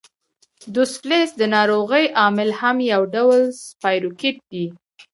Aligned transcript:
دوسفلیس 0.75 1.29
د 1.37 1.41
ناروغۍ 1.55 2.05
عامل 2.19 2.49
هم 2.59 2.77
یو 2.93 3.01
ډول 3.15 3.41
سپایروکیټ 3.69 4.37
دی. 4.51 4.65